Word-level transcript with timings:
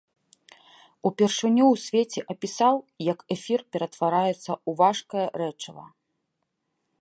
Упершыню 1.09 1.65
ў 1.65 1.75
свеце 1.85 2.19
апісаў, 2.35 2.75
як 3.11 3.19
эфір 3.37 3.59
ператвараецца 3.77 4.41
ў 4.41 4.71
важкае 4.81 5.27
рэчыва. 5.45 5.85